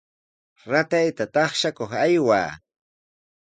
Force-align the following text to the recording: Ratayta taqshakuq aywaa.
Ratayta 0.71 1.25
taqshakuq 1.33 1.91
aywaa. 2.05 2.49